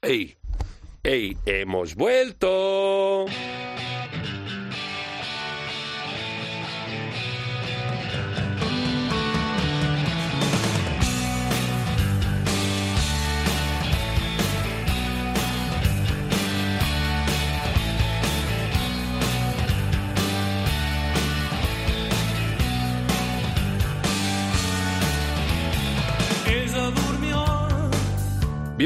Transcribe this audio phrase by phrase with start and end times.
[0.00, 0.36] ¡Ey!
[1.02, 1.36] ¡Ey!
[1.44, 3.26] ¡Hemos vuelto!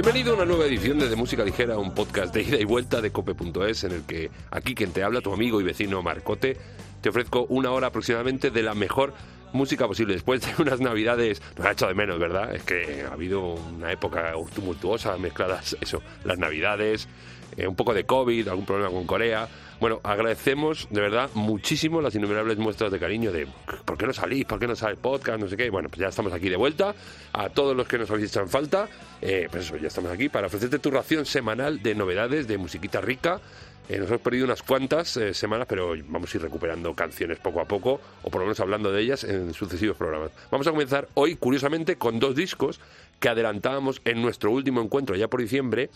[0.02, 3.00] Bienvenido a una nueva edición de, de Música Ligera, un podcast de ida y vuelta
[3.00, 6.56] de cope.es en el que aquí quien te habla, tu amigo y vecino Marcote,
[7.00, 9.14] te ofrezco una hora aproximadamente de la mejor
[9.52, 10.14] música posible.
[10.14, 12.52] Después de unas navidades, nos ha hecho de menos, ¿verdad?
[12.52, 17.06] Es que ha habido una época tumultuosa, mezcladas, eso, las navidades,
[17.56, 19.48] eh, un poco de COVID, algún problema con Corea.
[19.82, 23.48] Bueno, agradecemos de verdad muchísimo las innumerables muestras de cariño de
[23.84, 24.44] ¿por qué no salís?
[24.44, 25.40] ¿Por qué no sale podcast?
[25.40, 25.70] No sé qué.
[25.70, 26.94] Bueno, pues ya estamos aquí de vuelta.
[27.32, 28.88] A todos los que nos habéis hecho en falta,
[29.20, 33.00] eh, pues eso, ya estamos aquí para ofrecerte tu ración semanal de novedades, de musiquita
[33.00, 33.40] rica.
[33.88, 37.60] Eh, nos hemos perdido unas cuantas eh, semanas, pero vamos a ir recuperando canciones poco
[37.60, 40.30] a poco, o por lo menos hablando de ellas en sucesivos programas.
[40.52, 42.78] Vamos a comenzar hoy, curiosamente, con dos discos
[43.18, 45.90] que adelantábamos en nuestro último encuentro ya por diciembre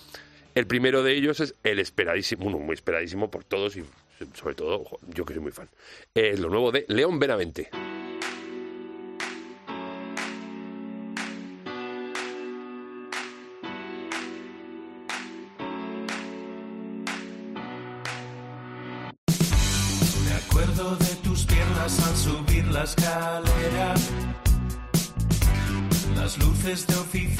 [0.56, 3.84] el primero de ellos es el esperadísimo, uno muy esperadísimo por todos y
[4.32, 5.68] sobre todo yo que soy muy fan.
[6.14, 7.68] Es lo nuevo de León Benavente.
[21.86, 23.94] Al subir la escalera.
[26.16, 27.35] Las luces de oficina,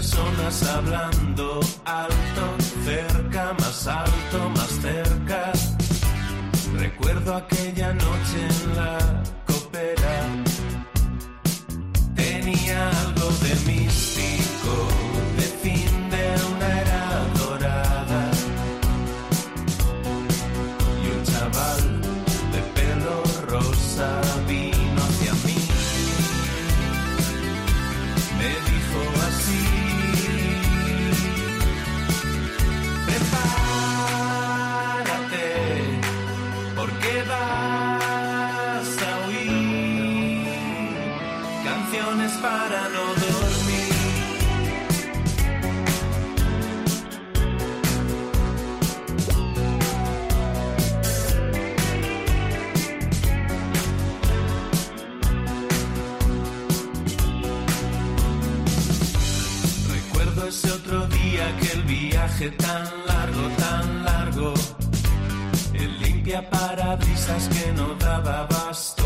[0.00, 2.44] personas hablando alto,
[2.86, 5.52] cerca, más alto, más cerca.
[6.78, 9.19] Recuerdo aquella noche en la
[66.90, 69.04] parabrisas que no daba abasto,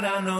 [0.00, 0.39] canciones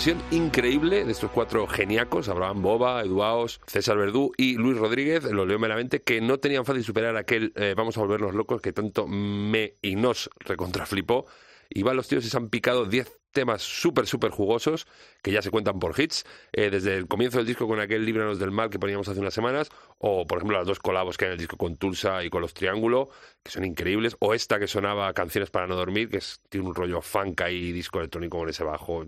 [0.00, 5.44] Progresión increíble de estos cuatro geniacos, Abraham Boba, Eduaos, César Verdú y Luis Rodríguez, lo
[5.44, 9.06] leo meramente, que no tenían fácil superar aquel eh, Vamos a volvernos locos que tanto
[9.06, 11.26] me y nos recontraflipó.
[11.68, 14.86] Y van los tíos y se han picado 10 temas súper, súper jugosos
[15.22, 18.38] que ya se cuentan por hits, eh, desde el comienzo del disco con aquel Líbranos
[18.38, 21.28] del Mal que poníamos hace unas semanas, o por ejemplo las dos colabos que hay
[21.28, 23.10] en el disco con Tulsa y con Los Triángulo,
[23.42, 26.74] que son increíbles, o esta que sonaba Canciones para no dormir, que es- tiene un
[26.74, 29.04] rollo funk y disco electrónico con ese bajo,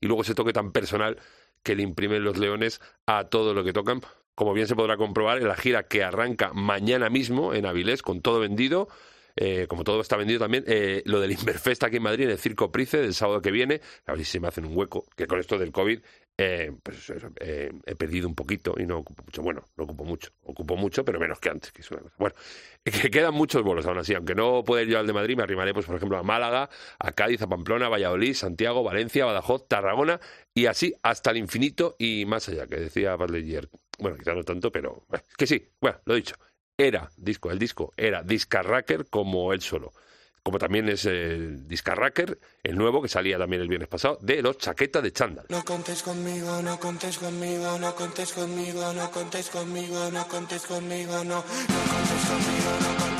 [0.00, 1.18] y luego ese toque tan personal
[1.62, 4.00] que le imprimen los leones a todo lo que tocan.
[4.34, 8.22] Como bien se podrá comprobar en la gira que arranca mañana mismo en Avilés, con
[8.22, 8.88] todo vendido,
[9.40, 12.38] eh, como todo está vendido también, eh, lo del Inverfest aquí en Madrid, en el
[12.38, 15.38] Circo Price, del sábado que viene, a ver si me hacen un hueco, que con
[15.38, 16.00] esto del COVID,
[16.40, 19.42] eh, pues eso, eh, he perdido un poquito y no ocupo mucho.
[19.42, 22.14] Bueno, no ocupo mucho, ocupo mucho, pero menos que antes, que es una cosa.
[22.18, 22.34] Bueno,
[22.84, 25.44] que quedan muchos bolos aún así, aunque no pueda ir yo al de Madrid, me
[25.44, 26.68] arrimaré, pues por ejemplo, a Málaga,
[26.98, 30.20] a Cádiz, a Pamplona, Valladolid, Santiago, Valencia, Badajoz, Tarragona,
[30.52, 33.68] y así hasta el infinito y más allá, que decía Lightyear.
[34.00, 36.34] Bueno, quizá no tanto, pero bueno, que sí, bueno, lo he dicho
[36.78, 39.92] era disco, el disco era Discarracker como él solo.
[40.44, 44.56] Como también es el Discarracker, el nuevo que salía también el viernes pasado, de los
[44.56, 45.46] Chaqueta de Chándal.
[45.48, 51.24] No contes conmigo, no contes conmigo, no contes conmigo, no contes conmigo, no contes conmigo,
[51.24, 51.24] no.
[51.24, 53.17] No contes conmigo, no contes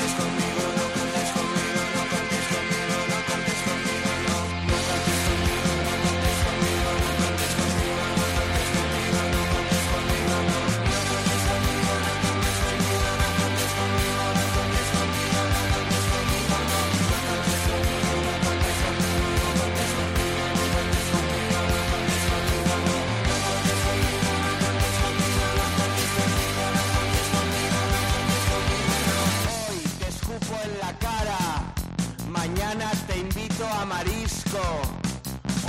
[33.81, 34.63] a marisco.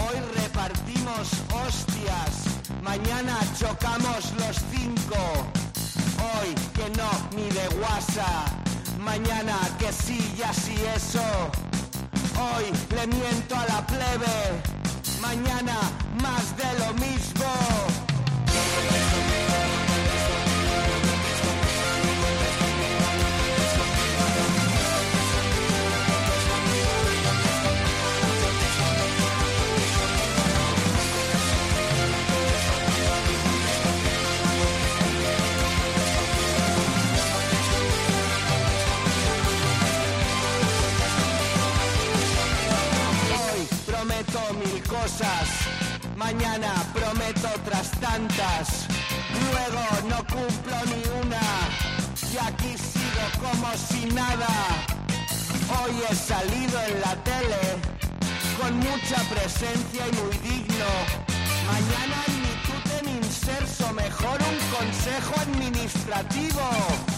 [0.03, 2.31] Hoy repartimos hostias,
[2.81, 5.21] mañana chocamos los cinco.
[6.31, 8.45] Hoy que no, ni de guasa,
[8.99, 11.21] mañana que sí y así eso.
[12.47, 12.65] Hoy
[12.95, 14.61] le miento a la plebe,
[15.21, 15.77] mañana
[16.21, 17.49] más de lo mismo.
[47.09, 48.85] Prometo otras tantas,
[49.51, 51.41] luego no cumplo ni una
[52.31, 54.47] y aquí sigo como si nada.
[55.81, 57.61] Hoy he salido en la tele
[58.59, 60.89] con mucha presencia y muy digno.
[61.65, 67.08] Mañana ni tú te inserso, mejor un consejo administrativo.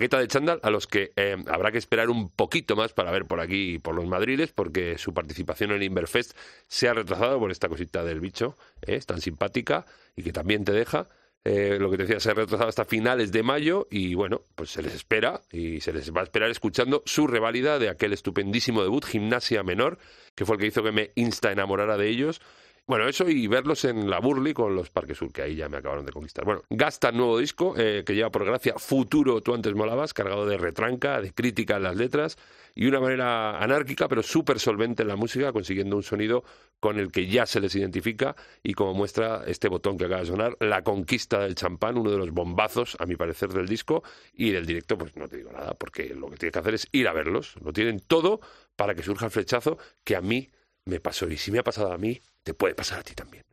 [0.00, 3.26] Chaqueta de chándal a los que eh, habrá que esperar un poquito más para ver
[3.26, 6.32] por aquí por los madriles porque su participación en el Inverfest
[6.66, 8.94] se ha retrasado por esta cosita del bicho, ¿eh?
[8.94, 9.84] es tan simpática
[10.16, 11.06] y que también te deja.
[11.44, 14.70] Eh, lo que te decía, se ha retrasado hasta finales de mayo y bueno, pues
[14.70, 18.82] se les espera y se les va a esperar escuchando su reválida de aquel estupendísimo
[18.82, 19.98] debut, Gimnasia Menor,
[20.34, 22.40] que fue el que hizo que me insta enamorara de ellos.
[22.86, 25.76] Bueno, eso y verlos en la Burley con los Parques Sur, que ahí ya me
[25.76, 26.44] acabaron de conquistar.
[26.44, 30.58] Bueno, Gasta nuevo disco, eh, que lleva por gracia Futuro, tú antes molabas, cargado de
[30.58, 32.36] retranca, de crítica en las letras
[32.74, 36.44] y una manera anárquica, pero súper solvente en la música, consiguiendo un sonido
[36.80, 40.26] con el que ya se les identifica y como muestra este botón que acaba de
[40.26, 44.50] sonar, La Conquista del Champán, uno de los bombazos, a mi parecer, del disco y
[44.50, 47.06] del directo, pues no te digo nada, porque lo que tienes que hacer es ir
[47.08, 47.54] a verlos.
[47.62, 48.40] Lo tienen todo
[48.76, 50.50] para que surja el flechazo que a mí
[50.84, 51.28] me pasó.
[51.28, 53.44] Y si me ha pasado a mí, te puede pasar a ti también.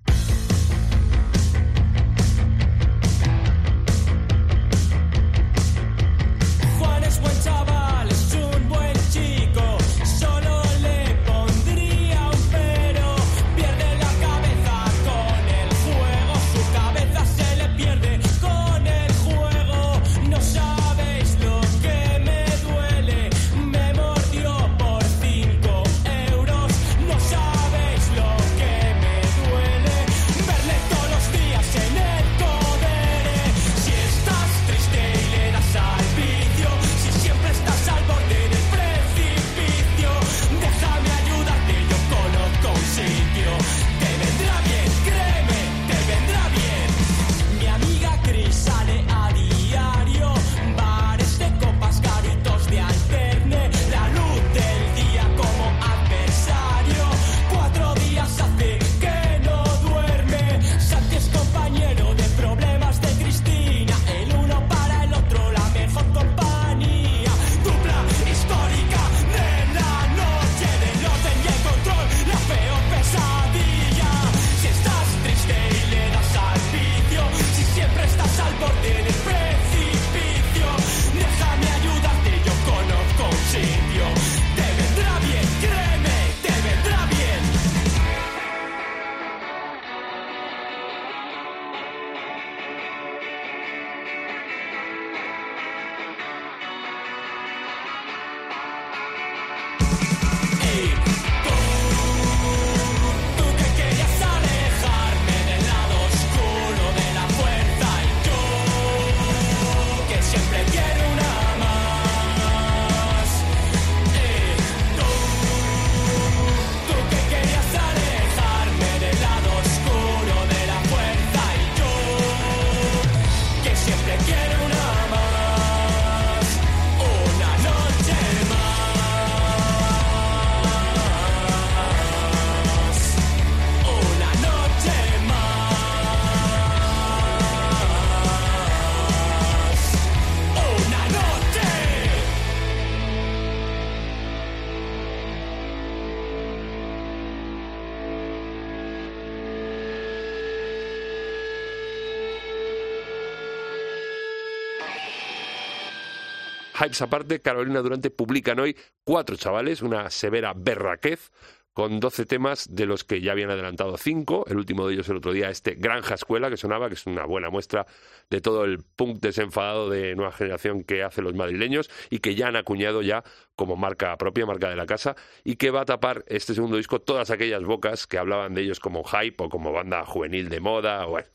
[156.87, 161.31] Hypes aparte, Carolina Durante publican hoy cuatro chavales, una severa berraquez,
[161.73, 164.45] con 12 temas de los que ya habían adelantado cinco.
[164.47, 167.25] El último de ellos el otro día, este Granja Escuela, que sonaba, que es una
[167.25, 167.85] buena muestra
[168.29, 172.47] de todo el punk desenfadado de nueva generación que hacen los madrileños y que ya
[172.47, 173.25] han acuñado ya
[173.57, 177.01] como marca propia, marca de la casa, y que va a tapar este segundo disco
[177.01, 181.05] todas aquellas bocas que hablaban de ellos como hype o como banda juvenil de moda.
[181.05, 181.27] o Bueno,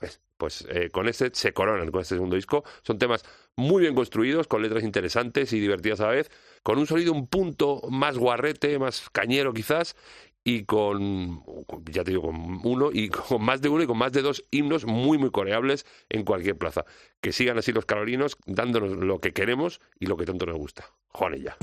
[0.42, 2.64] pues, eh, con este se coronan con este segundo disco.
[2.82, 6.32] Son temas muy bien construidos, con letras interesantes y divertidas a la vez,
[6.64, 9.94] con un sonido un punto más guarrete, más cañero quizás,
[10.42, 13.98] y con, con- ya te digo, con uno y con más de uno y con
[13.98, 16.84] más de dos himnos muy, muy coreables en cualquier plaza.
[17.20, 20.84] Que sigan así los carolinos dándonos lo que queremos y lo que tanto nos gusta.
[21.12, 21.56] Juan ya.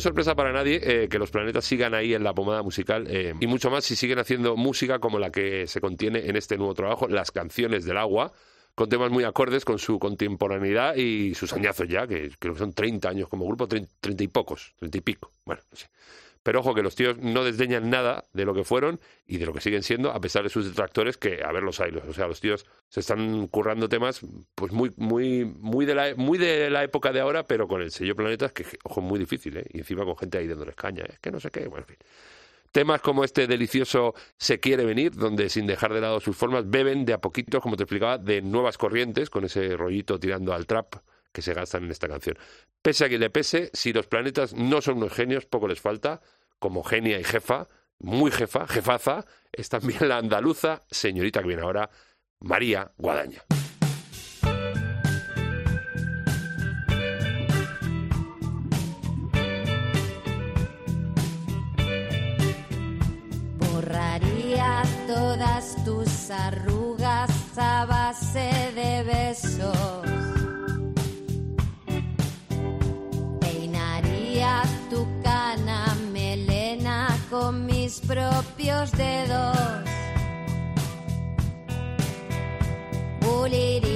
[0.00, 3.34] Es sorpresa para nadie eh, que los planetas sigan ahí en la pomada musical eh,
[3.38, 6.72] y mucho más si siguen haciendo música como la que se contiene en este nuevo
[6.72, 8.32] trabajo, Las canciones del agua,
[8.74, 12.72] con temas muy acordes con su contemporaneidad y sus añazos ya, que creo que son
[12.72, 15.86] 30 años como grupo, 30, 30 y pocos, 30 y pico, bueno, no sé.
[16.42, 19.52] Pero ojo que los tíos no desdeñan nada de lo que fueron y de lo
[19.52, 21.92] que siguen siendo, a pesar de sus detractores, que a ver los hay.
[21.94, 24.20] O sea, los tíos se están currando temas
[24.54, 27.90] pues muy, muy, muy de la muy de la época de ahora, pero con el
[27.90, 29.66] sello Planetas, que ojo, muy difícil, ¿eh?
[29.72, 31.98] Y encima con gente ahí dándoles caña, es que no sé qué, bueno, en fin.
[32.72, 37.04] Temas como este delicioso Se quiere venir, donde sin dejar de lado sus formas, beben
[37.04, 40.94] de a poquito, como te explicaba, de nuevas corrientes, con ese rollito tirando al trap
[41.32, 42.36] que se gastan en esta canción.
[42.82, 46.20] Pese a que le pese, si los planetas no son unos genios, poco les falta,
[46.58, 47.66] como genia y jefa,
[47.98, 51.90] muy jefa, jefaza, es también la andaluza, señorita que viene ahora,
[52.40, 53.42] María Guadaña.
[63.58, 70.19] Borraría todas tus arrugas a base de besos.
[77.90, 79.56] Mis propios dedos.
[83.20, 83.89] Puliría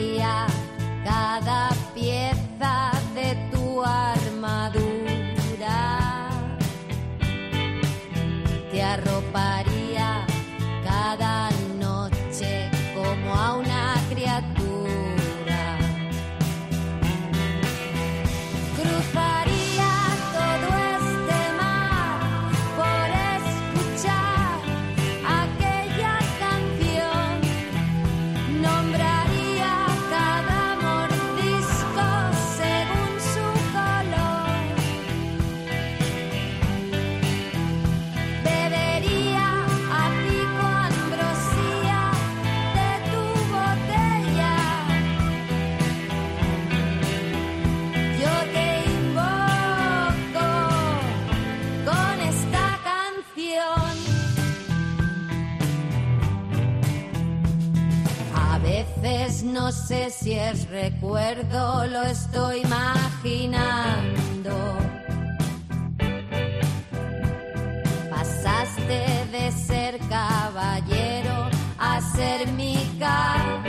[59.64, 64.53] no sé si es recuerdo, lo estoy imaginando.
[68.11, 71.48] Pasaste de ser caballero
[71.79, 73.63] a ser mi caballo.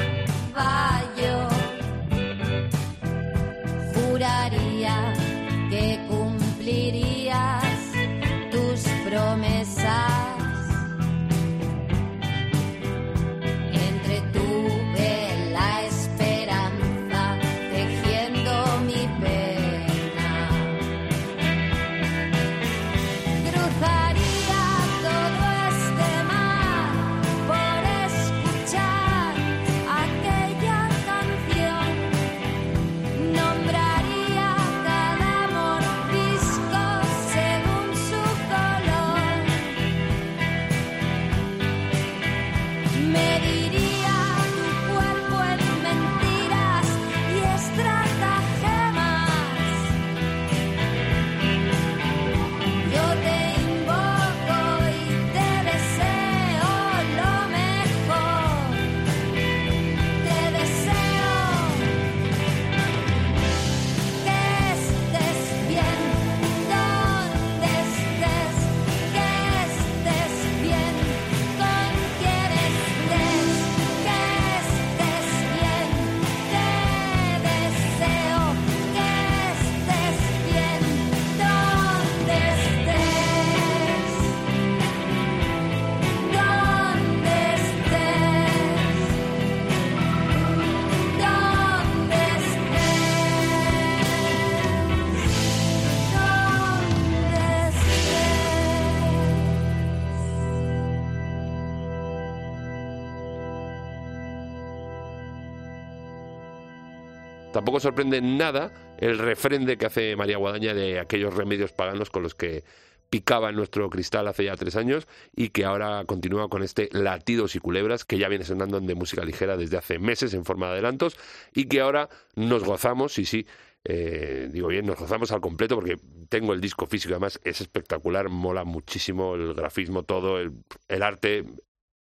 [107.66, 112.36] Tampoco sorprende nada el refrende que hace María Guadaña de aquellos remedios paganos con los
[112.36, 112.64] que
[113.10, 117.60] picaba nuestro cristal hace ya tres años y que ahora continúa con este Latidos y
[117.60, 121.18] Culebras que ya viene sonando de música ligera desde hace meses en forma de adelantos
[121.56, 123.48] y que ahora nos gozamos, y sí,
[123.84, 125.98] eh, digo bien, nos gozamos al completo porque
[126.30, 130.52] tengo el disco físico, además es espectacular, mola muchísimo el grafismo, todo, el,
[130.88, 131.44] el arte,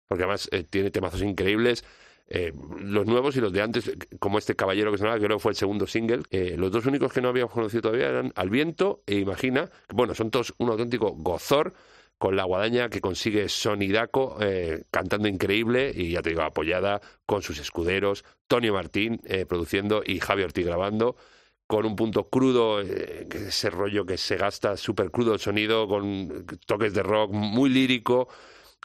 [0.07, 1.83] porque además eh, tiene temazos increíbles.
[2.31, 5.51] Eh, los nuevos y los de antes, como este caballero que sonaba, que creo fue
[5.51, 9.01] el segundo single, eh, los dos únicos que no habíamos conocido todavía eran Al Viento
[9.07, 11.73] e Imagina, que, bueno, son todos un auténtico gozor
[12.19, 17.41] con la guadaña que consigue Sonidaco eh, cantando increíble y ya te digo, apoyada con
[17.41, 21.15] sus escuderos, Tony Martín eh, produciendo y Javi Ortiz grabando
[21.65, 26.45] con un punto crudo, eh, ese rollo que se gasta, súper crudo el sonido, con
[26.65, 28.27] toques de rock, muy lírico,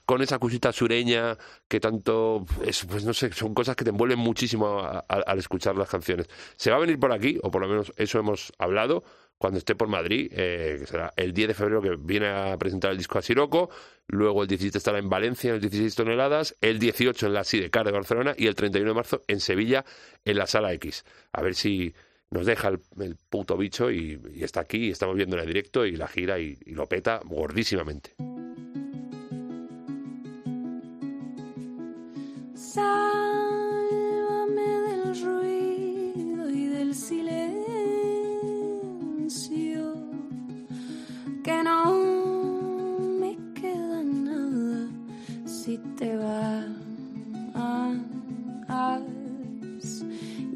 [0.06, 1.36] con esa cosita sureña
[1.68, 5.76] que tanto, es, pues no sé, son cosas que te envuelven muchísimo a- al escuchar
[5.76, 6.28] las canciones.
[6.56, 9.02] Se va a venir por aquí, o por lo menos eso hemos hablado,
[9.38, 12.92] cuando esté por Madrid, eh, que será el 10 de febrero que viene a presentar
[12.92, 13.68] el disco a Siroco,
[14.06, 17.84] luego el 17 estará en Valencia en las 16 toneladas, el 18 en la Sidecar
[17.84, 19.84] de Barcelona y el 31 de marzo en Sevilla
[20.24, 21.04] en la Sala X.
[21.32, 21.94] A ver si
[22.30, 25.84] nos deja el, el puto bicho y, y está aquí, y estamos viendo en directo
[25.84, 28.14] y la gira y, y lo peta gordísimamente.
[32.74, 37.54] Sálvame del ruido y del silencio,
[41.44, 41.94] que no
[43.20, 44.88] me queda nada
[45.46, 46.74] si te vas.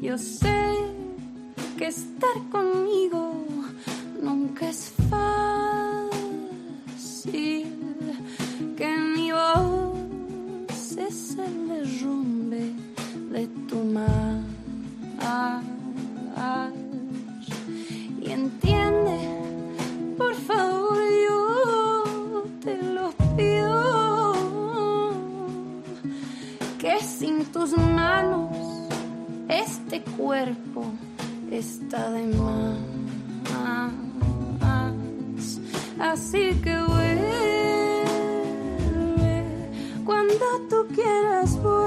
[0.01, 0.75] Yo sé
[1.77, 3.33] que estar conmigo
[4.21, 6.09] nunca es fácil,
[11.09, 12.71] es el derrumbe
[13.31, 14.41] de tu mar.
[18.21, 19.17] Y entiende,
[20.17, 24.33] por favor, yo te lo pido,
[26.77, 28.55] que sin tus manos
[29.47, 30.83] este cuerpo
[31.49, 32.77] está de más.
[35.99, 37.58] Así que vuelve
[40.37, 41.78] cuando tú quieras, vuelve.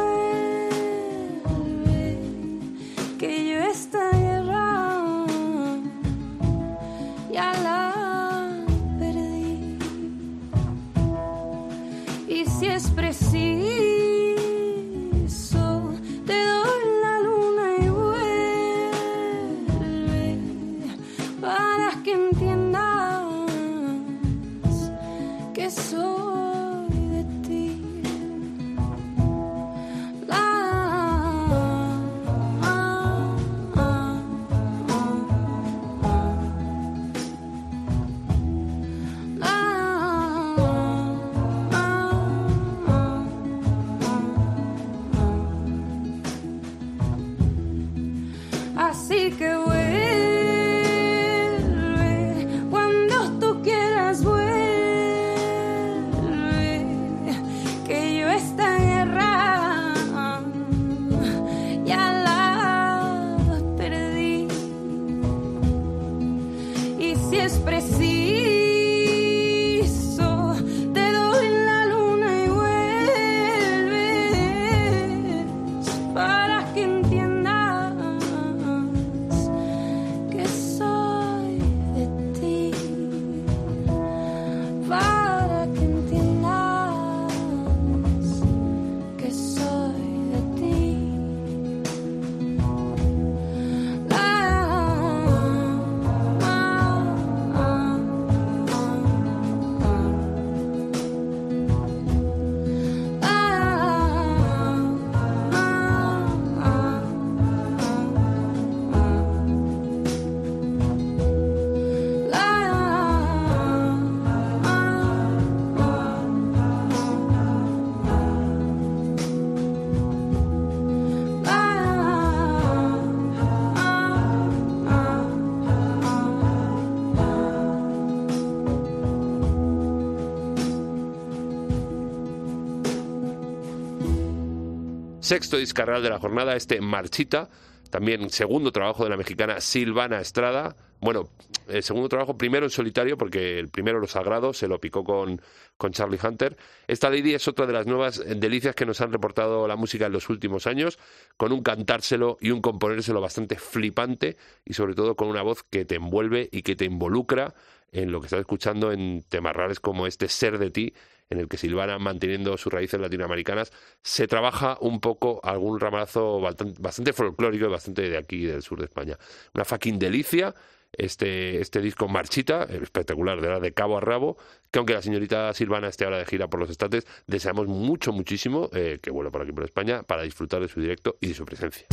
[135.33, 137.49] Sexto discarral de la jornada, este Marchita,
[137.89, 140.77] también segundo trabajo de la mexicana Silvana Estrada.
[141.01, 141.31] Bueno,
[141.69, 145.41] el segundo trabajo primero en solitario, porque el primero, Lo Sagrado, se lo picó con,
[145.79, 146.59] con Charlie Hunter.
[146.87, 150.13] Esta Lady es otra de las nuevas delicias que nos han reportado la música en
[150.13, 150.99] los últimos años,
[151.39, 155.87] con un cantárselo y un componérselo bastante flipante y sobre todo con una voz que
[155.87, 157.55] te envuelve y que te involucra
[157.91, 160.93] en lo que estás escuchando en temas raros como este Ser de ti,
[161.31, 167.13] en el que Silvana, manteniendo sus raíces latinoamericanas, se trabaja un poco algún ramalazo bastante,
[167.13, 169.19] folclórico y bastante de aquí, del sur de España.
[169.55, 170.55] Una fucking delicia
[170.93, 174.37] este, este disco Marchita, espectacular, de, verdad, de cabo a rabo,
[174.71, 178.69] que aunque la señorita Silvana esté ahora de gira por los estates, deseamos mucho, muchísimo
[178.75, 181.45] eh, que vuelva por aquí por España para disfrutar de su directo y de su
[181.45, 181.87] presencia.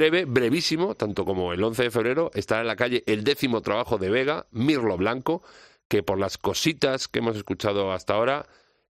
[0.00, 3.98] Breve, brevísimo, tanto como el 11 de febrero, estará en la calle el décimo trabajo
[3.98, 5.42] de Vega, Mirlo Blanco,
[5.88, 8.46] que por las cositas que hemos escuchado hasta ahora,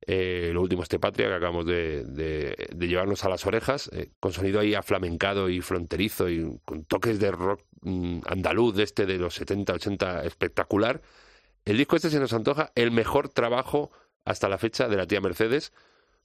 [0.07, 4.33] eh, lo último este Patria que acabamos de, de- llevarnos a las orejas, eh, con
[4.33, 9.18] sonido ahí aflamencado y fronterizo y con toques de rock mm, andaluz de este de
[9.18, 11.03] los 70, 80 espectacular.
[11.64, 13.90] El disco este se nos antoja el mejor trabajo
[14.25, 15.73] hasta la fecha de la tía Mercedes,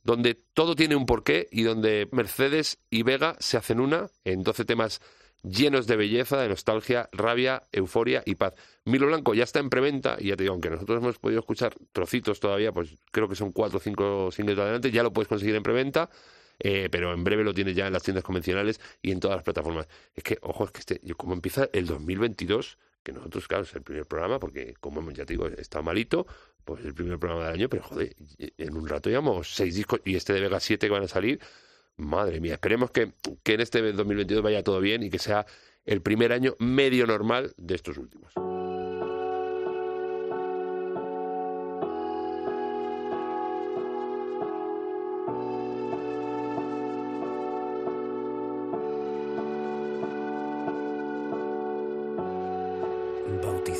[0.05, 4.63] donde todo tiene un porqué y donde Mercedes y Vega se hacen una en 12
[4.63, 5.01] temas
[5.43, 8.53] llenos de belleza, de nostalgia, rabia, euforia y paz.
[8.85, 11.75] Milo Blanco ya está en preventa y ya te digo, aunque nosotros hemos podido escuchar
[11.91, 15.27] trocitos todavía, pues creo que son cuatro o cinco singles de adelante, ya lo puedes
[15.27, 16.09] conseguir en preventa.
[16.59, 19.43] eh, pero en breve lo tienes ya en las tiendas convencionales y en todas las
[19.43, 19.87] plataformas.
[20.15, 23.83] Es que, ojo, es que este, como empieza el 2022, que nosotros, claro, es el
[23.83, 26.25] primer programa, porque como ya te digo, está malito,
[26.65, 30.15] pues el primer programa del año, pero joder, en un rato llevamos seis discos y
[30.15, 31.39] este de Vega 7 que van a salir.
[31.97, 35.45] Madre mía, esperemos que, que en este 2022 vaya todo bien y que sea
[35.85, 38.33] el primer año medio normal de estos últimos.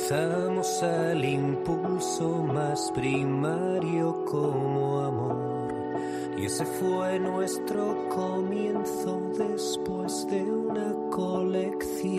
[0.08, 6.00] Bautizamos al impulso más primario como amor.
[6.38, 12.18] Y ese fue nuestro comienzo después de una colección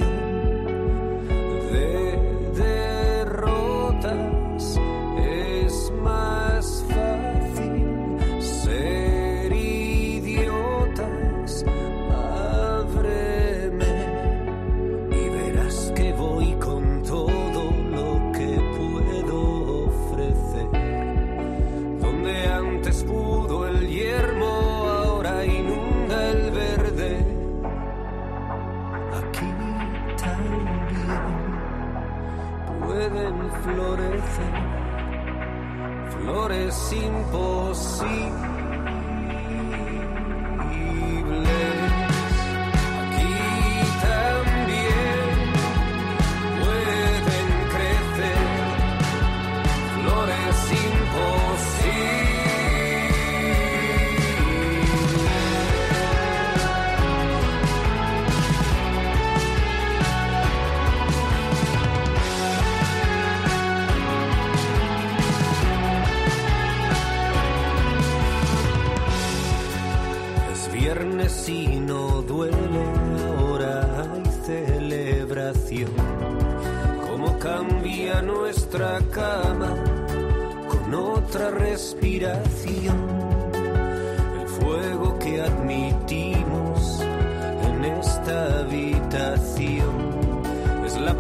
[1.72, 2.37] de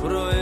[0.07, 0.36] es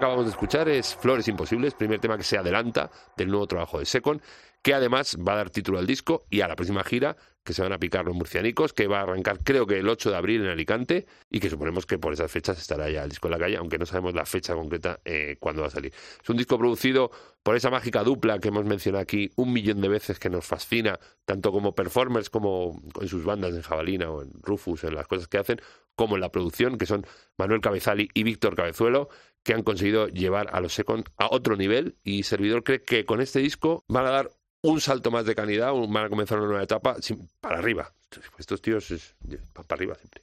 [0.00, 3.84] acabamos de escuchar es Flores Imposibles, primer tema que se adelanta del nuevo trabajo de
[3.84, 4.22] Secon,
[4.62, 7.62] que además va a dar título al disco y a la próxima gira que se
[7.62, 10.42] van a picar los murcianicos, que va a arrancar creo que el 8 de abril
[10.42, 13.38] en Alicante y que suponemos que por esas fechas estará ya el disco en la
[13.38, 15.92] calle, aunque no sabemos la fecha concreta eh, cuándo va a salir.
[16.22, 17.10] Es un disco producido
[17.42, 21.00] por esa mágica dupla que hemos mencionado aquí un millón de veces que nos fascina,
[21.24, 25.26] tanto como performers como en sus bandas en Jabalina o en Rufus, en las cosas
[25.26, 25.60] que hacen,
[25.94, 27.06] como en la producción, que son
[27.38, 29.08] Manuel Cabezali y Víctor Cabezuelo,
[29.42, 33.22] que han conseguido llevar a los Second a otro nivel y Servidor cree que con
[33.22, 34.30] este disco van a dar
[34.62, 36.96] un salto más de calidad, van a comenzar una nueva etapa
[37.40, 37.92] para arriba.
[38.38, 39.14] Estos tíos es,
[39.52, 40.22] para arriba siempre.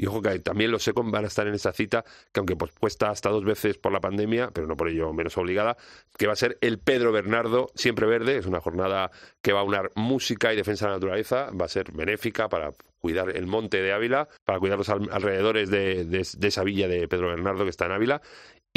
[0.00, 3.10] Y ojo que también los Second van a estar en esa cita, que aunque pospuesta
[3.10, 5.76] hasta dos veces por la pandemia, pero no por ello menos obligada,
[6.16, 8.36] que va a ser el Pedro Bernardo Siempre Verde.
[8.38, 9.10] Es una jornada
[9.42, 11.50] que va a unar música y defensa de la naturaleza.
[11.50, 12.70] Va a ser benéfica para
[13.00, 16.86] cuidar el monte de Ávila, para cuidar los al- alrededores de, de- de esa villa
[16.86, 18.22] de Pedro Bernardo que está en Ávila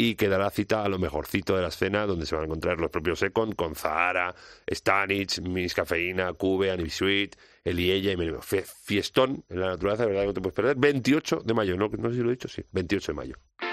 [0.02, 2.80] y que dará cita a lo mejorcito de la escena, donde se van a encontrar
[2.80, 4.34] los propios Secon, con Zahara,
[4.68, 8.40] Stanich, Miss Cafeína, Cube, Anibisuit, Eliella y Menino.
[8.42, 10.76] Fiestón en la naturaleza, de verdad no te puedes perder.
[10.76, 13.71] 28 de mayo, no, no sé si lo he dicho, sí, 28 de mayo.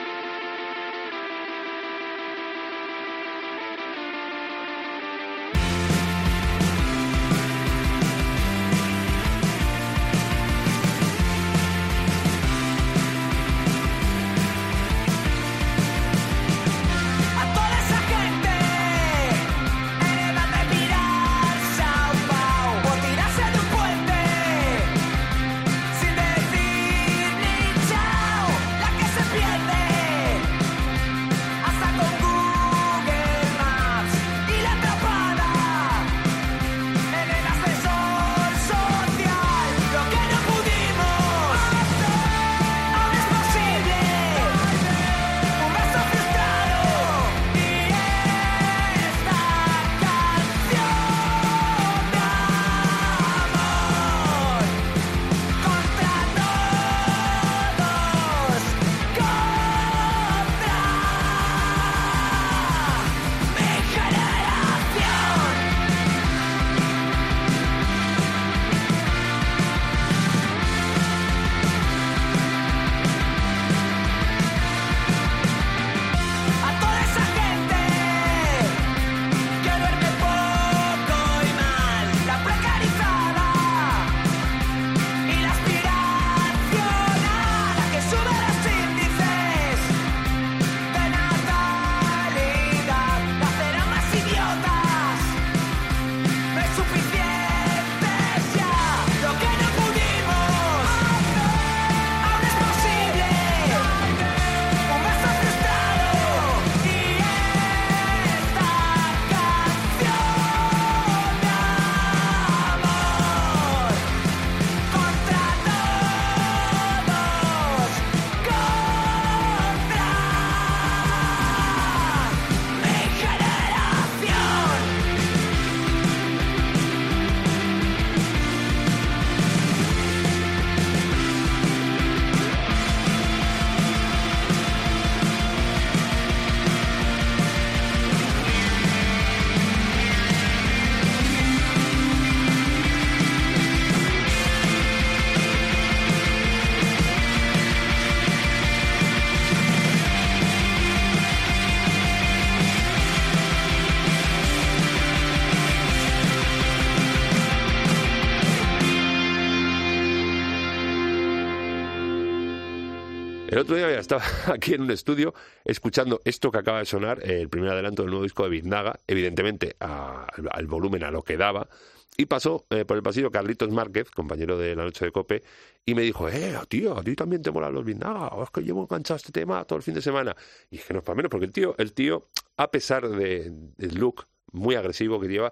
[163.50, 164.22] El otro día estaba
[164.54, 165.34] aquí en un estudio
[165.66, 169.76] escuchando esto que acaba de sonar, el primer adelanto del nuevo disco de Biznaga, evidentemente
[169.80, 171.68] al, volumen a lo que daba,
[172.16, 175.41] y pasó eh, por el pasillo Carlitos Márquez, compañero de La Noche de Cope,
[175.84, 178.62] y me dijo, eh, tío, a ti también te molan los Biznaga, o es que
[178.62, 180.36] llevo enganchado este tema todo el fin de semana.
[180.70, 182.28] Y es que no es para menos, porque el tío, el tío,
[182.58, 185.52] a pesar de- del look muy agresivo que lleva,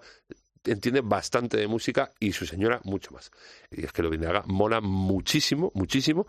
[0.65, 3.31] entiende bastante de música y su señora mucho más.
[3.71, 6.27] Y es que lo Biznaga mola muchísimo, muchísimo.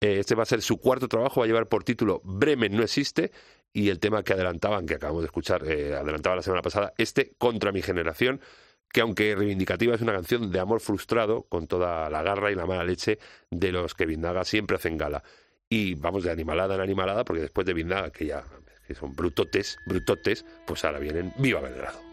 [0.00, 2.82] Eh, Este va a ser su cuarto trabajo, va a llevar por título Bremen no
[2.82, 3.32] existe
[3.72, 7.34] y el tema que adelantaban, que acabamos de escuchar, eh, adelantaba la semana pasada, este
[7.38, 8.40] Contra mi generación,
[8.90, 12.66] que aunque reivindicativa es una canción de amor frustrado con toda la garra y la
[12.66, 13.18] mala leche
[13.50, 15.22] de los que Biznaga siempre hacen gala.
[15.68, 18.44] Y vamos de animalada en animalada, porque después de Biznaga, que ya
[18.86, 22.07] que son brutotes, brutotes, pues ahora vienen Viva Belgrado.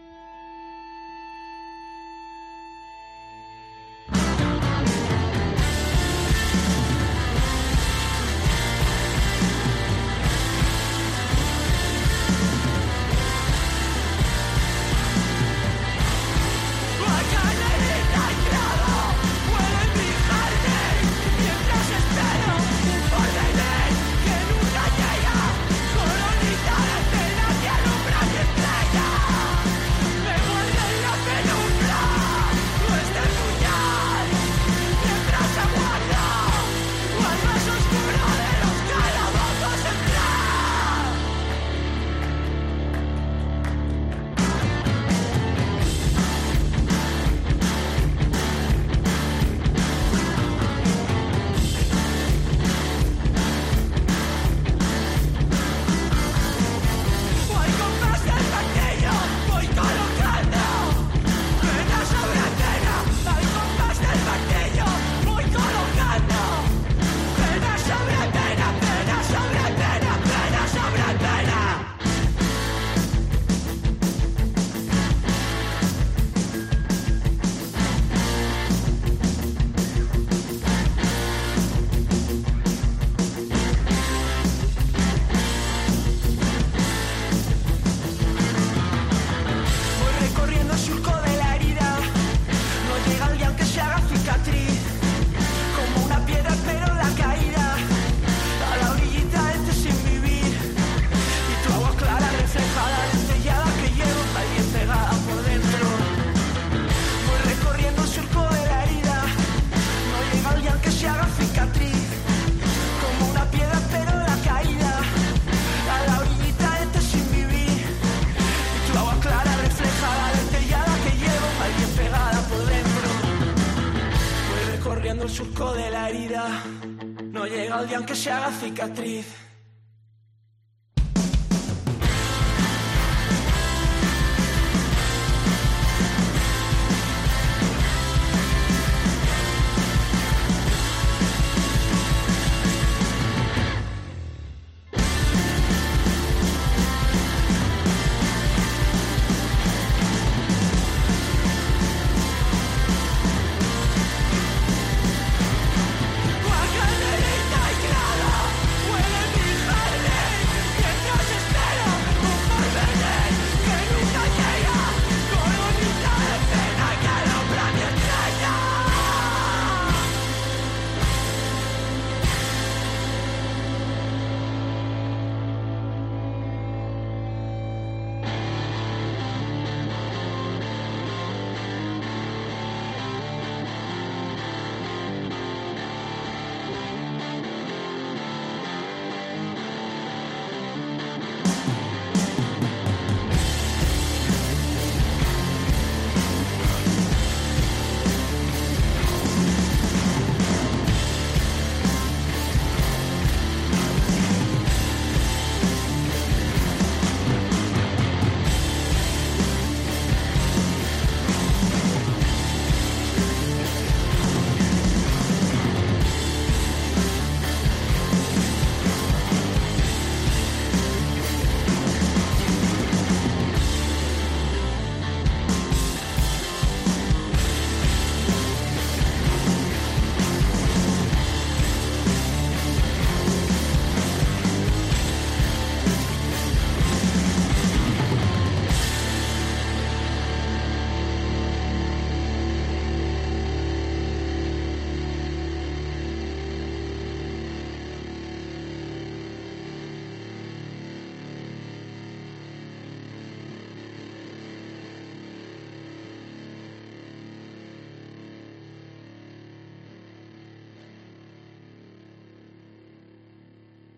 [128.76, 129.35] Cicatriz.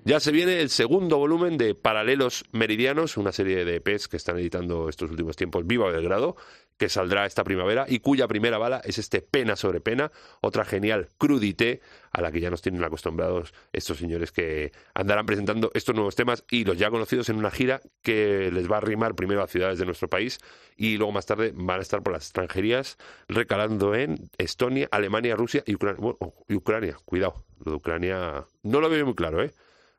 [0.08, 4.38] Ya se viene el segundo volumen de Paralelos Meridianos, una serie de EPs que están
[4.38, 6.34] editando estos últimos tiempos Viva Belgrado,
[6.78, 11.08] que saldrá esta primavera y cuya primera bala es este Pena sobre Pena, otra genial
[11.18, 16.16] crudité a la que ya nos tienen acostumbrados estos señores que andarán presentando estos nuevos
[16.16, 19.46] temas y los ya conocidos en una gira que les va a arrimar primero a
[19.46, 20.38] ciudades de nuestro país
[20.74, 22.96] y luego más tarde van a estar por las extranjerías
[23.28, 26.00] recalando en Estonia, Alemania, Rusia y Ucrania.
[26.00, 29.52] Bueno, y Ucrania, cuidado, lo de Ucrania no lo veo muy claro, ¿eh?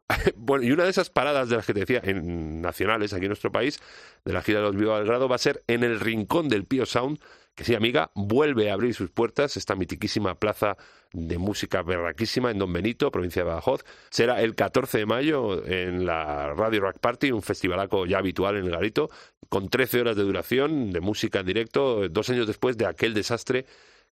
[0.35, 3.29] Bueno, y una de esas paradas de las que te decía, en nacionales aquí en
[3.29, 3.79] nuestro país,
[4.25, 6.85] de la gira de los Viva Belgrado, va a ser en el rincón del Pío
[6.85, 7.19] Sound,
[7.55, 10.77] que sí, amiga, vuelve a abrir sus puertas esta mitiquísima plaza
[11.11, 13.83] de música berraquísima en Don Benito, provincia de Badajoz.
[14.09, 18.65] Será el 14 de mayo en la Radio Rock Party, un festivalaco ya habitual en
[18.65, 19.09] el Garito,
[19.49, 23.65] con 13 horas de duración de música en directo, dos años después de aquel desastre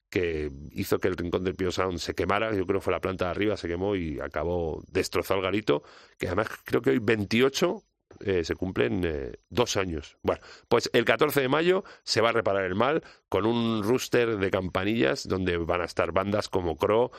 [0.10, 3.02] que hizo que el rincón del Pío Sound se quemara, yo creo que fue la
[3.02, 5.84] planta de arriba, se quemó y acabó destrozado el garito,
[6.18, 7.84] que además creo que hoy 28
[8.22, 10.18] eh, se cumplen eh, dos años.
[10.24, 14.38] Bueno, pues el 14 de mayo se va a reparar el mal con un rooster
[14.38, 17.12] de campanillas donde van a estar bandas como Crow,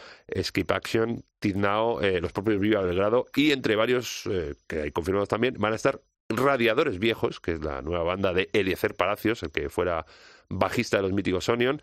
[0.42, 5.28] Skip Action, Tiznao, eh, los propios Viva Belgrado y entre varios eh, que hay confirmados
[5.28, 9.50] también van a estar Radiadores Viejos, que es la nueva banda de Eliezer Palacios, el
[9.50, 10.04] que fuera
[10.50, 11.80] bajista de los míticos Onion,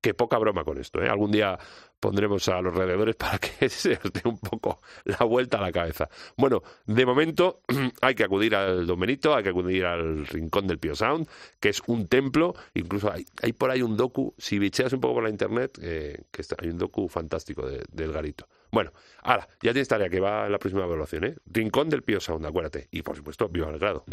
[0.00, 1.02] que poca broma con esto.
[1.02, 1.08] ¿eh?
[1.08, 1.58] Algún día
[2.00, 5.72] pondremos a los radiadores para que se os dé un poco la vuelta a la
[5.72, 6.08] cabeza.
[6.36, 7.62] Bueno, de momento
[8.00, 11.28] hay que acudir al Don Benito, hay que acudir al Rincón del Pio Sound,
[11.58, 12.54] que es un templo.
[12.74, 16.22] Incluso hay, por ahí un docu, si bicheas un poco por la internet, eh,
[16.58, 18.46] hay un docu fantástico de- del garito.
[18.70, 18.92] Bueno,
[19.22, 21.34] ahora, ya tienes tarea que va en la próxima evaluación, ¿eh?
[21.46, 22.86] Rincón del Pio Sound, acuérdate.
[22.90, 24.04] Y por supuesto, viva el grado.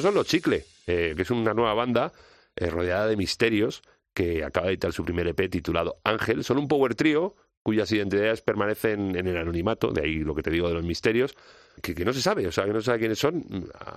[0.00, 2.12] Son los Chicle, eh, que es una nueva banda
[2.56, 3.82] eh, rodeada de misterios
[4.14, 6.42] que acaba de editar su primer EP titulado Ángel.
[6.44, 10.50] Son un power trío cuyas identidades permanecen en el anonimato, de ahí lo que te
[10.50, 11.34] digo de los misterios,
[11.82, 13.44] que, que no se sabe, o sea, que no se sabe quiénes son.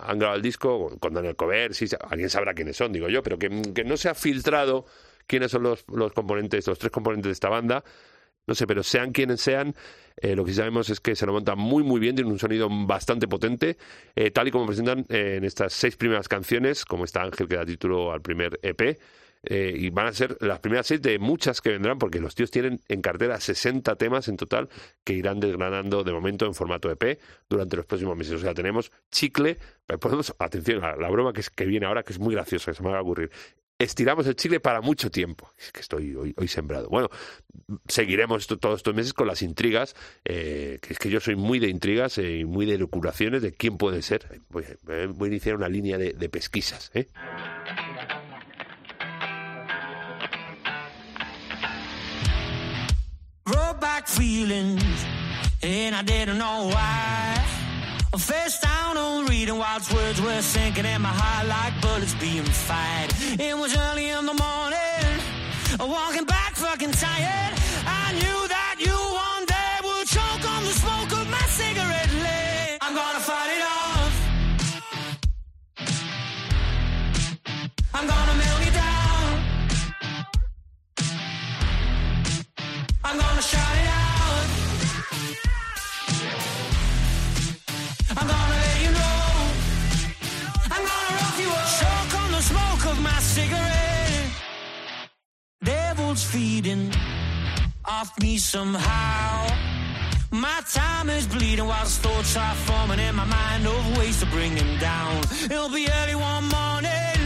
[0.02, 3.38] Han grabado el disco con Daniel Cover, sí, alguien sabrá quiénes son, digo yo, pero
[3.38, 4.86] que, que no se ha filtrado
[5.28, 7.84] quiénes son los, los componentes, los tres componentes de esta banda.
[8.50, 9.76] No sé, pero sean quienes sean,
[10.18, 12.68] eh, lo que sabemos es que se lo montan muy, muy bien, tienen un sonido
[12.68, 13.78] bastante potente,
[14.16, 17.58] eh, tal y como presentan eh, en estas seis primeras canciones, como está Ángel que
[17.58, 19.00] da título al primer EP.
[19.42, 22.82] y van a ser las primeras seis de muchas que vendrán, porque los tíos tienen
[22.88, 24.68] en cartera 60 temas en total
[25.04, 28.34] que irán desgranando de momento en formato EP durante los próximos meses.
[28.34, 32.02] O sea, tenemos chicle, pero podemos, atención a la broma que, es, que viene ahora,
[32.02, 33.32] que es muy graciosa, que se me va a ocurrir
[33.80, 35.52] estiramos el chicle para mucho tiempo.
[35.58, 36.90] Es que estoy hoy, sembrado.
[36.90, 37.10] Bueno,
[37.88, 41.70] seguiremos todos estos meses con las intrigas, eh, que es que yo soy muy de
[41.70, 44.42] intrigas eh, y muy de locuraciones de quién puede ser.
[44.50, 46.92] Voy, a- iniciar una línea de, pesquisas.
[46.94, 47.08] ¿eh?
[58.20, 63.14] Face down on reading whilst words were sinking in my heart like bullets being fired.
[63.40, 65.20] It was early in the morning,
[65.80, 67.54] walking back fucking tired.
[67.86, 72.78] I knew that you one day would choke on the smoke of my cigarette lit.
[72.82, 74.14] I'm gonna fight it off.
[77.94, 79.44] I'm gonna melt you down.
[83.04, 83.69] I'm gonna shout
[88.20, 89.24] I'm gonna let you know.
[90.76, 91.68] I'm gonna rough you up.
[91.80, 94.26] Choke on the smoke of my cigarette.
[95.64, 96.92] Devil's feeding
[97.86, 99.48] off me somehow.
[100.32, 104.26] My time is bleeding while the thoughts are forming in my mind of ways to
[104.28, 105.18] bring him down.
[105.46, 107.22] It'll be early one morning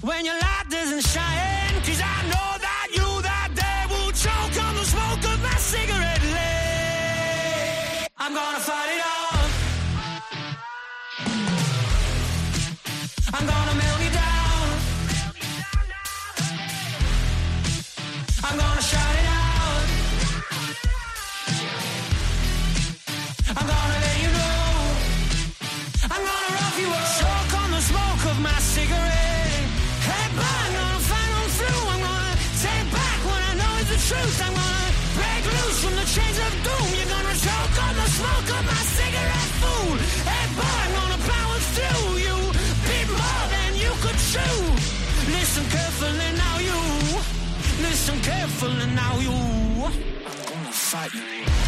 [0.00, 1.74] when your light doesn't shine.
[1.86, 6.22] Cause I know that you that day will choke on the smoke of my cigarette
[6.36, 8.10] lit.
[8.18, 9.07] I'm gonna fight it off.
[35.42, 36.88] Break loose from the chains of doom.
[36.96, 39.96] You're gonna choke on the smoke of my cigarette, fool.
[40.28, 42.18] Hey, but I'm gonna power through.
[42.26, 42.36] You
[42.88, 44.58] bit more than you could chew.
[45.36, 46.80] Listen carefully now, you.
[47.82, 49.36] Listen carefully now, you.
[50.28, 51.67] I'm gonna fight you.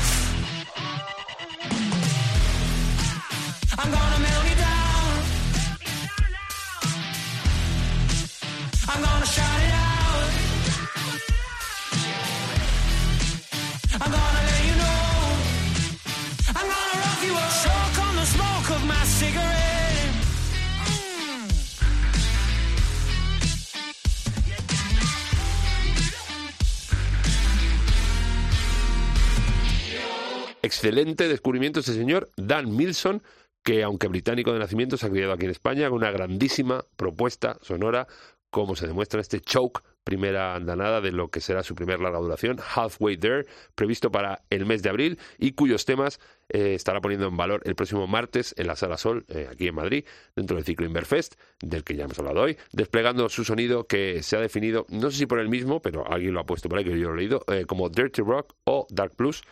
[30.81, 33.23] Excelente descubrimiento ese señor Dan Milson,
[33.63, 37.59] que aunque británico de nacimiento se ha criado aquí en España con una grandísima propuesta
[37.61, 38.07] sonora,
[38.49, 42.19] como se demuestra en este Choke, primera andanada de lo que será su primer larga
[42.19, 46.19] duración, Halfway There, previsto para el mes de abril y cuyos temas
[46.49, 49.75] eh, estará poniendo en valor el próximo martes en la Sala Sol, eh, aquí en
[49.75, 54.23] Madrid, dentro del ciclo Inverfest, del que ya hemos hablado hoy, desplegando su sonido que
[54.23, 56.79] se ha definido, no sé si por él mismo, pero alguien lo ha puesto por
[56.79, 59.43] ahí, que yo lo he leído, eh, como Dirty Rock o Dark Blues.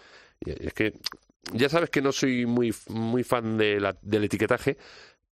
[0.40, 0.94] Es que
[1.52, 4.76] ya sabes que no soy muy, muy fan de la- del etiquetaje,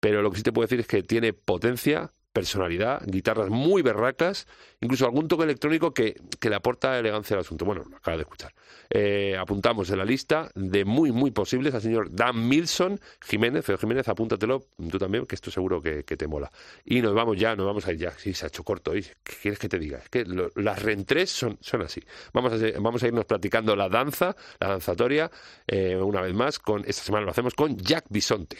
[0.00, 4.46] pero lo que sí te puedo decir es que tiene potencia, personalidad, guitarras muy berracas,
[4.82, 7.64] incluso algún toque electrónico que, que le aporta elegancia al asunto.
[7.64, 8.52] Bueno, lo acabas de escuchar.
[8.90, 13.64] Eh, apuntamos en la lista de muy, muy posibles al señor Dan Milson Jiménez.
[13.64, 16.52] Feo Jiménez, apúntatelo tú también, que esto seguro que, que te mola.
[16.84, 18.10] Y nos vamos ya, nos vamos a ir ya.
[18.18, 19.02] Sí, se ha hecho corto hoy.
[19.24, 19.96] ¿Qué quieres que te diga?
[19.98, 22.02] Es que lo- las reentrés son, son así.
[22.34, 25.30] Vamos a, vamos a irnos practicando la danza, la danzatoria,
[25.66, 26.58] eh, una vez más.
[26.58, 28.58] con Esta semana lo hacemos con Jack Bisonte.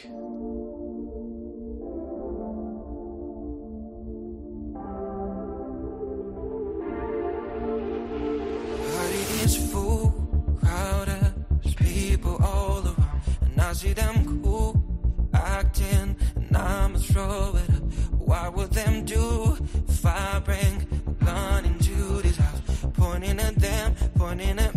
[24.27, 24.76] one in it.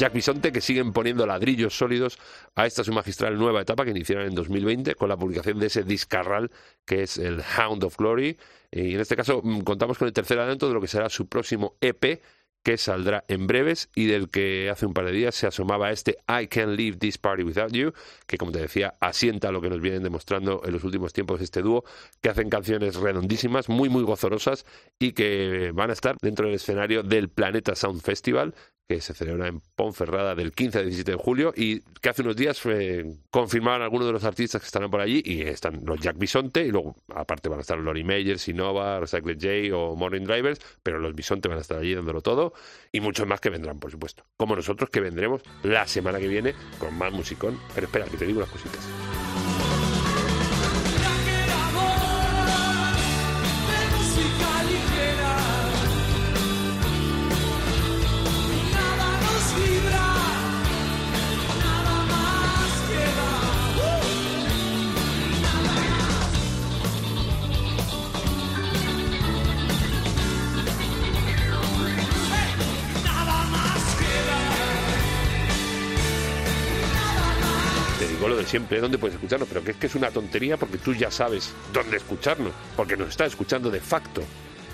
[0.00, 2.18] Jack Bisonte que siguen poniendo ladrillos sólidos
[2.54, 5.84] a esta su magistral nueva etapa que iniciaron en 2020 con la publicación de ese
[5.84, 6.50] discarral
[6.86, 8.38] que es el Hound of Glory.
[8.72, 11.28] Y en este caso mm, contamos con el tercer adelanto de lo que será su
[11.28, 12.22] próximo EP
[12.62, 16.18] que saldrá en breves y del que hace un par de días se asomaba este
[16.28, 17.92] I Can't Leave This Party Without You,
[18.26, 21.62] que como te decía, asienta lo que nos vienen demostrando en los últimos tiempos este
[21.62, 21.84] dúo,
[22.20, 24.66] que hacen canciones redondísimas, muy muy gozorosas
[24.98, 28.54] y que van a estar dentro del escenario del Planeta Sound Festival,
[28.90, 32.34] que se celebra en Ponferrada del 15 al 17 de julio y que hace unos
[32.34, 36.18] días eh, confirmaron algunos de los artistas que estarán por allí y están los Jack
[36.18, 40.60] Bisonte y luego aparte van a estar Lori Meyers, Innova, Recycle J o Morning Drivers,
[40.82, 42.52] pero los Bisonte van a estar allí dándolo todo
[42.90, 44.24] y muchos más que vendrán, por supuesto.
[44.36, 47.60] Como nosotros que vendremos la semana que viene con más musicón.
[47.72, 48.88] Pero espera, que te digo unas cositas.
[78.50, 79.48] Siempre, ¿dónde puedes escucharnos?
[79.48, 83.10] Pero que es que es una tontería porque tú ya sabes dónde escucharnos, porque nos
[83.10, 84.22] estás escuchando de facto.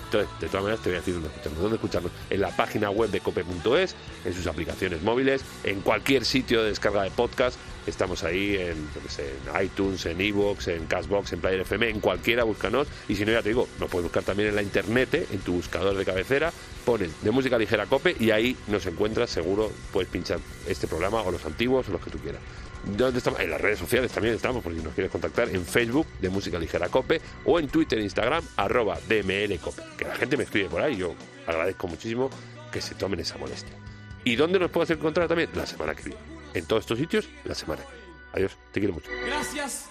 [0.05, 1.61] Entonces, de todas maneras, te voy a decir dónde escucharnos.
[1.61, 2.11] ¿Dónde escucharnos?
[2.29, 7.03] En la página web de cope.es, en sus aplicaciones móviles, en cualquier sitio de descarga
[7.03, 7.59] de podcast.
[7.85, 12.87] Estamos ahí en, en iTunes, en Evox, en Cashbox, en Player FM, en cualquiera, búscanos.
[13.07, 15.53] Y si no, ya te digo, nos puedes buscar también en la internet, en tu
[15.53, 16.51] buscador de cabecera,
[16.85, 21.31] pones de música ligera cope y ahí nos encuentras, seguro, puedes pinchar este programa o
[21.31, 22.41] los antiguos o los que tú quieras.
[22.83, 23.39] ¿Dónde estamos?
[23.39, 26.57] En las redes sociales también estamos, por si nos quieres contactar, en Facebook de Música
[26.57, 29.81] Ligera Cope o en Twitter e Instagram, arroba DML Cope.
[29.97, 31.13] Que la gente me escribe por ahí, yo
[31.45, 32.29] agradezco muchísimo
[32.71, 33.75] que se tomen esa molestia.
[34.23, 35.49] ¿Y dónde nos puedes encontrar también?
[35.53, 36.19] La semana que viene.
[36.53, 38.07] En todos estos sitios, la semana que viene.
[38.33, 39.09] Adiós, te quiero mucho.
[39.25, 39.89] Gracias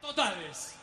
[0.00, 0.79] totales.